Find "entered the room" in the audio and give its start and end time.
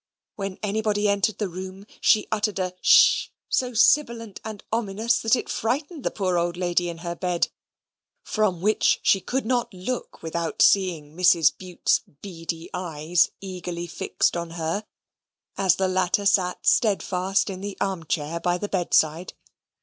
1.07-1.85